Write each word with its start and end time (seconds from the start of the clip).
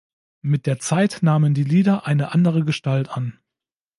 Mit 0.41 0.65
der 0.65 0.79
Zeit 0.79 1.19
nahmen 1.21 1.53
die 1.53 1.63
Lieder 1.63 2.07
eine 2.07 2.31
andere 2.33 2.65
Gestalt 2.65 3.09
an. 3.09 3.37